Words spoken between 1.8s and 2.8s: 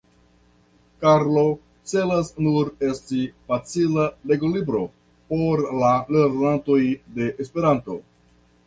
celas nur